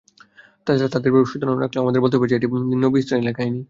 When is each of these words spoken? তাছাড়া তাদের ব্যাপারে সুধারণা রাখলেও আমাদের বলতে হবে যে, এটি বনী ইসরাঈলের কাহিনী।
তাছাড়া 0.67 0.93
তাদের 0.93 1.09
ব্যাপারে 1.11 1.31
সুধারণা 1.33 1.61
রাখলেও 1.61 1.83
আমাদের 1.83 2.01
বলতে 2.03 2.15
হবে 2.17 2.29
যে, 2.29 2.35
এটি 2.37 2.47
বনী 2.51 2.65
ইসরাঈলের 3.01 3.35
কাহিনী। 3.37 3.59